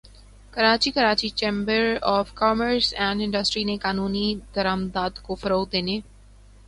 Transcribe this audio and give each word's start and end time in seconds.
Karachi 0.53 0.91
Karachi 0.91 1.29
chamber 1.39 1.83
of 2.15 2.27
commerce 2.33 2.87
and industry 2.97 3.63
نے 3.63 3.75
قانونی 3.77 4.27
درآمدات 4.55 5.13
کو 5.25 5.35
فروغ 5.41 5.63
دینے 5.71 5.95